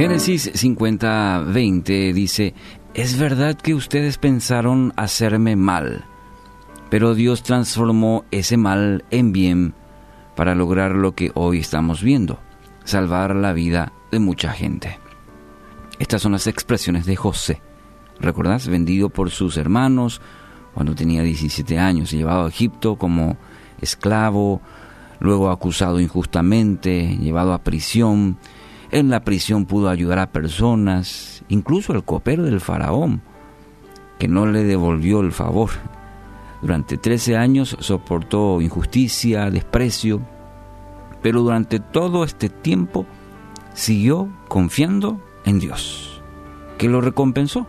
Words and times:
Génesis 0.00 0.50
50:20 0.54 2.14
dice, 2.14 2.54
es 2.94 3.18
verdad 3.18 3.54
que 3.54 3.74
ustedes 3.74 4.16
pensaron 4.16 4.94
hacerme 4.96 5.56
mal, 5.56 6.06
pero 6.88 7.14
Dios 7.14 7.42
transformó 7.42 8.24
ese 8.30 8.56
mal 8.56 9.04
en 9.10 9.32
bien 9.32 9.74
para 10.36 10.54
lograr 10.54 10.92
lo 10.92 11.14
que 11.14 11.32
hoy 11.34 11.58
estamos 11.58 12.02
viendo, 12.02 12.38
salvar 12.84 13.36
la 13.36 13.52
vida 13.52 13.92
de 14.10 14.20
mucha 14.20 14.52
gente. 14.52 14.98
Estas 15.98 16.22
son 16.22 16.32
las 16.32 16.46
expresiones 16.46 17.04
de 17.04 17.16
José. 17.16 17.60
¿Recordás? 18.20 18.68
Vendido 18.68 19.10
por 19.10 19.28
sus 19.28 19.58
hermanos 19.58 20.22
cuando 20.72 20.94
tenía 20.94 21.22
17 21.22 21.78
años 21.78 22.10
llevado 22.10 22.46
a 22.46 22.48
Egipto 22.48 22.96
como 22.96 23.36
esclavo, 23.82 24.62
luego 25.18 25.50
acusado 25.50 26.00
injustamente, 26.00 27.18
llevado 27.18 27.52
a 27.52 27.62
prisión, 27.62 28.38
en 28.90 29.10
la 29.10 29.24
prisión 29.24 29.66
pudo 29.66 29.88
ayudar 29.88 30.18
a 30.18 30.32
personas, 30.32 31.44
incluso 31.48 31.92
el 31.92 32.04
copero 32.04 32.42
del 32.42 32.60
faraón, 32.60 33.22
que 34.18 34.28
no 34.28 34.46
le 34.46 34.64
devolvió 34.64 35.20
el 35.20 35.32
favor. 35.32 35.70
Durante 36.60 36.98
13 36.98 37.36
años 37.36 37.76
soportó 37.80 38.60
injusticia, 38.60 39.50
desprecio, 39.50 40.20
pero 41.22 41.42
durante 41.42 41.80
todo 41.80 42.24
este 42.24 42.48
tiempo 42.48 43.06
siguió 43.74 44.28
confiando 44.48 45.20
en 45.44 45.58
Dios, 45.58 46.22
que 46.76 46.88
lo 46.88 47.00
recompensó. 47.00 47.66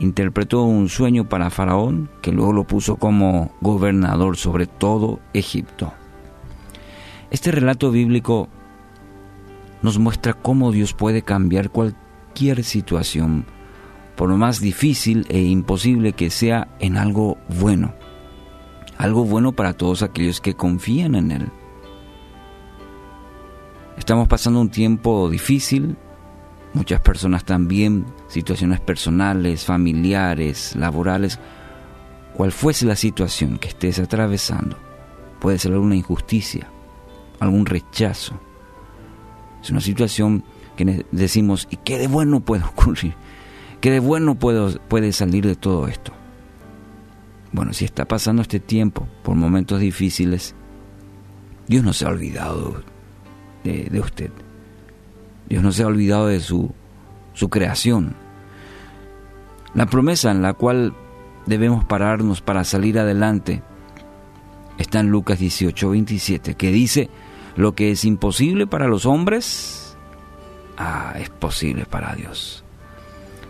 Interpretó 0.00 0.64
un 0.64 0.88
sueño 0.88 1.28
para 1.28 1.50
Faraón, 1.50 2.10
que 2.20 2.32
luego 2.32 2.52
lo 2.52 2.64
puso 2.64 2.96
como 2.96 3.52
gobernador 3.60 4.36
sobre 4.36 4.66
todo 4.66 5.20
Egipto. 5.34 5.92
Este 7.30 7.52
relato 7.52 7.92
bíblico 7.92 8.48
nos 9.84 9.98
muestra 9.98 10.32
cómo 10.32 10.72
Dios 10.72 10.94
puede 10.94 11.20
cambiar 11.20 11.68
cualquier 11.68 12.64
situación, 12.64 13.44
por 14.16 14.30
lo 14.30 14.38
más 14.38 14.58
difícil 14.58 15.26
e 15.28 15.42
imposible 15.42 16.14
que 16.14 16.30
sea, 16.30 16.68
en 16.78 16.96
algo 16.96 17.36
bueno. 17.60 17.94
Algo 18.96 19.26
bueno 19.26 19.52
para 19.52 19.74
todos 19.74 20.02
aquellos 20.02 20.40
que 20.40 20.54
confían 20.54 21.14
en 21.14 21.30
Él. 21.32 21.48
Estamos 23.98 24.26
pasando 24.26 24.58
un 24.58 24.70
tiempo 24.70 25.28
difícil, 25.28 25.98
muchas 26.72 27.02
personas 27.02 27.44
también, 27.44 28.06
situaciones 28.28 28.80
personales, 28.80 29.66
familiares, 29.66 30.74
laborales, 30.76 31.38
cual 32.32 32.52
fuese 32.52 32.86
la 32.86 32.96
situación 32.96 33.58
que 33.58 33.68
estés 33.68 33.98
atravesando. 33.98 34.78
Puede 35.40 35.58
ser 35.58 35.74
alguna 35.74 35.96
injusticia, 35.96 36.70
algún 37.38 37.66
rechazo, 37.66 38.40
es 39.64 39.70
una 39.70 39.80
situación 39.80 40.44
que 40.76 41.06
decimos, 41.10 41.66
¿y 41.70 41.76
qué 41.78 41.98
de 41.98 42.06
bueno 42.06 42.40
puede 42.40 42.64
ocurrir? 42.76 43.14
¿Qué 43.80 43.90
de 43.90 44.00
bueno 44.00 44.34
puede 44.36 45.12
salir 45.12 45.46
de 45.46 45.56
todo 45.56 45.88
esto? 45.88 46.12
Bueno, 47.52 47.72
si 47.72 47.84
está 47.84 48.04
pasando 48.04 48.42
este 48.42 48.60
tiempo 48.60 49.08
por 49.22 49.36
momentos 49.36 49.80
difíciles, 49.80 50.54
Dios 51.66 51.82
no 51.82 51.92
se 51.92 52.04
ha 52.04 52.08
olvidado 52.08 52.82
de, 53.62 53.84
de 53.84 54.00
usted. 54.00 54.30
Dios 55.48 55.62
no 55.62 55.72
se 55.72 55.82
ha 55.82 55.86
olvidado 55.86 56.26
de 56.26 56.40
su, 56.40 56.72
su 57.32 57.48
creación. 57.48 58.14
La 59.74 59.86
promesa 59.86 60.30
en 60.30 60.42
la 60.42 60.52
cual 60.52 60.94
debemos 61.46 61.84
pararnos 61.84 62.42
para 62.42 62.64
salir 62.64 62.98
adelante 62.98 63.62
está 64.76 65.00
en 65.00 65.08
Lucas 65.08 65.38
18, 65.38 65.90
27, 65.90 66.54
que 66.54 66.70
dice, 66.70 67.08
lo 67.56 67.74
que 67.74 67.90
es 67.90 68.04
imposible 68.04 68.66
para 68.66 68.88
los 68.88 69.06
hombres, 69.06 69.96
ah, 70.76 71.14
es 71.18 71.30
posible 71.30 71.86
para 71.86 72.14
Dios. 72.14 72.64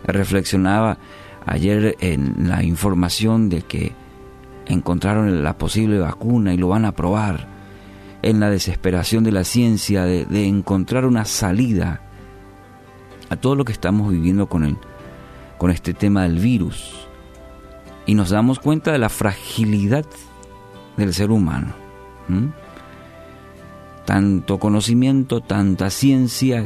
Reflexionaba 0.05 0.97
ayer 1.45 1.95
en 1.99 2.47
la 2.47 2.63
información 2.63 3.49
de 3.49 3.63
que 3.63 3.93
encontraron 4.67 5.43
la 5.43 5.57
posible 5.57 5.99
vacuna 5.99 6.53
y 6.53 6.57
lo 6.57 6.69
van 6.69 6.85
a 6.85 6.93
probar, 6.93 7.47
en 8.21 8.39
la 8.39 8.49
desesperación 8.49 9.23
de 9.23 9.31
la 9.31 9.43
ciencia 9.43 10.03
de, 10.03 10.25
de 10.25 10.47
encontrar 10.47 11.05
una 11.05 11.25
salida 11.25 12.01
a 13.29 13.35
todo 13.35 13.55
lo 13.55 13.65
que 13.65 13.71
estamos 13.71 14.11
viviendo 14.11 14.47
con, 14.47 14.63
el, 14.65 14.77
con 15.59 15.69
este 15.69 15.93
tema 15.93 16.23
del 16.23 16.39
virus. 16.39 17.07
Y 18.07 18.15
nos 18.15 18.31
damos 18.31 18.59
cuenta 18.59 18.91
de 18.91 18.97
la 18.97 19.09
fragilidad 19.09 20.05
del 20.97 21.13
ser 21.13 21.31
humano 21.31 21.73
tanto 24.05 24.59
conocimiento, 24.59 25.41
tanta 25.41 25.89
ciencia, 25.89 26.65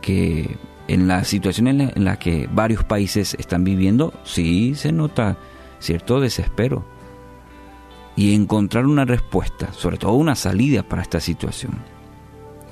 que 0.00 0.56
en 0.88 1.06
la 1.06 1.24
situación 1.24 1.68
en 1.68 2.04
la, 2.04 2.18
que 2.18 2.48
varios 2.50 2.84
países 2.84 3.34
están 3.38 3.64
viviendo, 3.64 4.12
sí 4.24 4.74
se 4.74 4.92
nota 4.92 5.36
cierto 5.78 6.20
desespero. 6.20 6.84
Y 8.16 8.34
encontrar 8.34 8.86
una 8.86 9.04
respuesta, 9.04 9.72
sobre 9.72 9.96
todo 9.96 10.12
una 10.14 10.34
salida 10.34 10.82
para 10.82 11.02
esta 11.02 11.20
situación. 11.20 11.72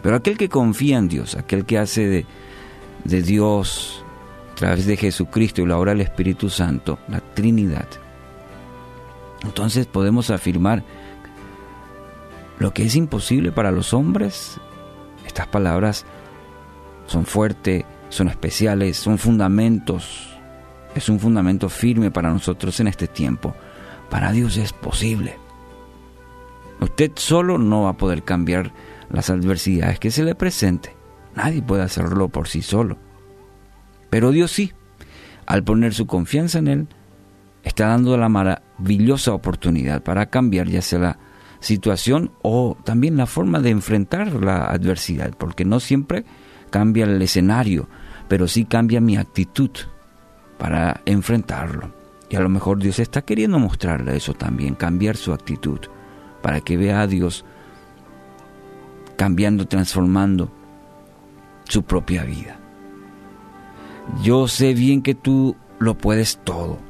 Pero 0.02 0.16
aquel 0.16 0.36
que 0.36 0.48
confía 0.48 0.98
en 0.98 1.08
Dios, 1.08 1.36
aquel 1.36 1.64
que 1.64 1.78
hace 1.78 2.06
de, 2.06 2.26
de 3.04 3.22
Dios 3.22 4.04
a 4.52 4.54
través 4.56 4.86
de 4.86 4.96
Jesucristo 4.96 5.62
y 5.62 5.66
la 5.66 5.78
obra 5.78 5.92
del 5.92 6.00
Espíritu 6.00 6.50
Santo, 6.50 6.98
la 7.08 7.20
Trinidad, 7.20 7.86
entonces 9.44 9.86
podemos 9.86 10.30
afirmar 10.30 10.82
lo 12.58 12.72
que 12.72 12.84
es 12.84 12.96
imposible 12.96 13.52
para 13.52 13.70
los 13.70 13.94
hombres, 13.94 14.58
estas 15.26 15.46
palabras 15.46 16.04
son 17.06 17.24
fuertes, 17.24 17.84
son 18.08 18.28
especiales, 18.28 18.96
son 18.96 19.18
fundamentos. 19.18 20.36
Es 20.94 21.08
un 21.08 21.20
fundamento 21.20 21.68
firme 21.68 22.10
para 22.10 22.30
nosotros 22.30 22.80
en 22.80 22.88
este 22.88 23.06
tiempo. 23.06 23.54
Para 24.10 24.32
Dios 24.32 24.56
es 24.56 24.72
posible. 24.72 25.36
Usted 26.80 27.12
solo 27.16 27.58
no 27.58 27.82
va 27.82 27.90
a 27.90 27.96
poder 27.96 28.22
cambiar 28.22 28.72
las 29.10 29.30
adversidades 29.30 29.98
que 29.98 30.10
se 30.10 30.24
le 30.24 30.34
presente. 30.34 30.94
Nadie 31.34 31.62
puede 31.62 31.82
hacerlo 31.82 32.28
por 32.28 32.48
sí 32.48 32.62
solo. 32.62 32.98
Pero 34.10 34.30
Dios 34.30 34.50
sí. 34.50 34.72
Al 35.46 35.64
poner 35.64 35.94
su 35.94 36.06
confianza 36.06 36.58
en 36.58 36.68
Él, 36.68 36.88
está 37.62 37.88
dando 37.88 38.16
la 38.16 38.28
maravillosa 38.28 39.32
oportunidad 39.32 40.02
para 40.02 40.26
cambiar 40.26 40.68
ya 40.68 40.82
sea 40.82 40.98
la 40.98 41.18
situación 41.60 42.30
o 42.42 42.76
también 42.84 43.16
la 43.16 43.26
forma 43.26 43.60
de 43.60 43.70
enfrentar 43.70 44.32
la 44.34 44.66
adversidad, 44.66 45.32
porque 45.36 45.64
no 45.64 45.80
siempre 45.80 46.24
cambia 46.70 47.04
el 47.04 47.20
escenario, 47.20 47.88
pero 48.28 48.48
sí 48.48 48.64
cambia 48.64 49.00
mi 49.00 49.16
actitud 49.16 49.70
para 50.58 51.00
enfrentarlo. 51.04 51.92
Y 52.28 52.36
a 52.36 52.40
lo 52.40 52.48
mejor 52.48 52.78
Dios 52.78 52.98
está 52.98 53.22
queriendo 53.22 53.58
mostrarle 53.58 54.16
eso 54.16 54.34
también, 54.34 54.74
cambiar 54.74 55.16
su 55.16 55.32
actitud, 55.32 55.80
para 56.42 56.60
que 56.60 56.76
vea 56.76 57.00
a 57.00 57.06
Dios 57.06 57.44
cambiando, 59.16 59.66
transformando 59.66 60.52
su 61.64 61.82
propia 61.82 62.24
vida. 62.24 62.58
Yo 64.22 64.46
sé 64.48 64.74
bien 64.74 65.02
que 65.02 65.14
tú 65.14 65.56
lo 65.78 65.96
puedes 65.96 66.38
todo 66.44 66.87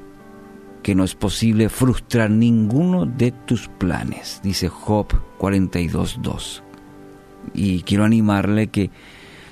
que 0.82 0.94
no 0.94 1.04
es 1.04 1.14
posible 1.14 1.68
frustrar 1.68 2.30
ninguno 2.30 3.06
de 3.06 3.32
tus 3.32 3.68
planes, 3.68 4.40
dice 4.42 4.68
Job 4.68 5.08
42.2. 5.38 6.62
Y 7.54 7.82
quiero 7.82 8.04
animarle 8.04 8.68
que 8.68 8.90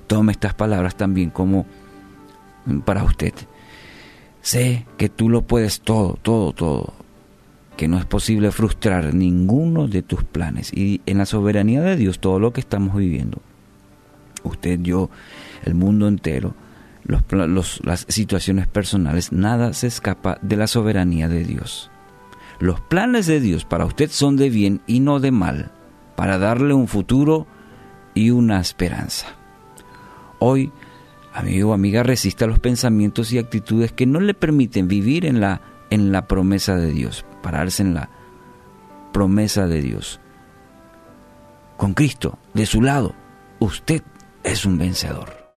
tome 0.06 0.32
estas 0.32 0.54
palabras 0.54 0.96
también 0.96 1.30
como 1.30 1.66
para 2.84 3.04
usted. 3.04 3.34
Sé 4.42 4.86
que 4.96 5.08
tú 5.08 5.28
lo 5.28 5.42
puedes 5.42 5.80
todo, 5.80 6.18
todo, 6.22 6.52
todo, 6.52 6.94
que 7.76 7.88
no 7.88 7.98
es 7.98 8.04
posible 8.04 8.52
frustrar 8.52 9.12
ninguno 9.14 9.88
de 9.88 10.02
tus 10.02 10.24
planes. 10.24 10.72
Y 10.72 11.00
en 11.06 11.18
la 11.18 11.26
soberanía 11.26 11.82
de 11.82 11.96
Dios, 11.96 12.20
todo 12.20 12.38
lo 12.38 12.52
que 12.52 12.60
estamos 12.60 12.96
viviendo, 12.96 13.40
usted, 14.44 14.80
yo, 14.80 15.10
el 15.64 15.74
mundo 15.74 16.06
entero, 16.06 16.54
las 17.08 18.06
situaciones 18.08 18.66
personales, 18.66 19.32
nada 19.32 19.72
se 19.72 19.86
escapa 19.86 20.38
de 20.42 20.56
la 20.56 20.66
soberanía 20.66 21.28
de 21.28 21.44
Dios. 21.44 21.90
Los 22.58 22.80
planes 22.80 23.26
de 23.26 23.40
Dios 23.40 23.64
para 23.64 23.84
usted 23.84 24.10
son 24.10 24.36
de 24.36 24.50
bien 24.50 24.80
y 24.86 25.00
no 25.00 25.20
de 25.20 25.30
mal, 25.30 25.72
para 26.16 26.38
darle 26.38 26.74
un 26.74 26.88
futuro 26.88 27.46
y 28.14 28.30
una 28.30 28.60
esperanza. 28.60 29.28
Hoy, 30.38 30.72
amigo 31.34 31.70
o 31.70 31.74
amiga, 31.74 32.02
resista 32.02 32.46
los 32.46 32.58
pensamientos 32.58 33.32
y 33.32 33.38
actitudes 33.38 33.92
que 33.92 34.06
no 34.06 34.20
le 34.20 34.34
permiten 34.34 34.88
vivir 34.88 35.26
en 35.26 35.40
la, 35.40 35.60
en 35.90 36.12
la 36.12 36.26
promesa 36.26 36.76
de 36.76 36.92
Dios, 36.92 37.24
pararse 37.42 37.82
en 37.82 37.94
la 37.94 38.10
promesa 39.12 39.66
de 39.66 39.82
Dios. 39.82 40.20
Con 41.76 41.92
Cristo 41.94 42.38
de 42.54 42.66
su 42.66 42.80
lado, 42.80 43.14
usted 43.60 44.02
es 44.42 44.64
un 44.64 44.78
vencedor. 44.78 45.45